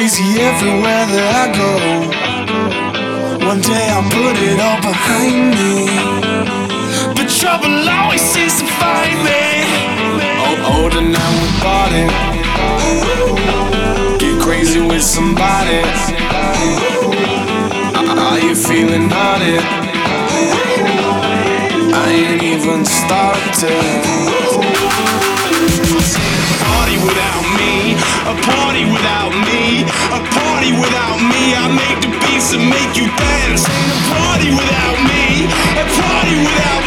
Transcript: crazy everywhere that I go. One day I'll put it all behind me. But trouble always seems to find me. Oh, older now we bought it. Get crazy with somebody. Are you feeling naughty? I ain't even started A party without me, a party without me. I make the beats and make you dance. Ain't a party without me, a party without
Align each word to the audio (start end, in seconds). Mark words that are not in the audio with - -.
crazy 0.00 0.40
everywhere 0.40 1.04
that 1.12 1.28
I 1.42 1.46
go. 1.52 1.70
One 3.44 3.60
day 3.60 3.84
I'll 3.90 4.08
put 4.08 4.36
it 4.38 4.58
all 4.62 4.80
behind 4.80 5.50
me. 5.58 5.92
But 7.12 7.28
trouble 7.28 7.74
always 7.88 8.22
seems 8.22 8.60
to 8.60 8.66
find 8.80 9.18
me. 9.26 9.66
Oh, 10.46 10.72
older 10.72 11.02
now 11.02 11.30
we 11.42 11.48
bought 11.60 11.92
it. 12.02 12.10
Get 14.20 14.40
crazy 14.40 14.80
with 14.80 15.02
somebody. 15.02 15.82
Are 18.24 18.38
you 18.38 18.54
feeling 18.54 19.08
naughty? 19.08 19.58
I 21.92 22.06
ain't 22.08 22.42
even 22.42 22.84
started 22.86 24.39
A 28.30 28.34
party 28.46 28.84
without 28.84 29.34
me, 29.42 29.82
a 29.82 30.20
party 30.30 30.70
without 30.70 31.18
me. 31.18 31.50
I 31.50 31.66
make 31.66 31.98
the 31.98 32.14
beats 32.22 32.54
and 32.54 32.62
make 32.62 32.94
you 32.94 33.10
dance. 33.18 33.66
Ain't 33.66 33.90
a 33.90 34.00
party 34.06 34.50
without 34.54 34.98
me, 35.02 35.50
a 35.74 35.84
party 35.98 36.38
without 36.38 36.79